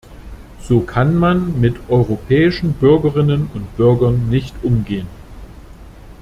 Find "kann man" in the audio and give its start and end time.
0.79-1.61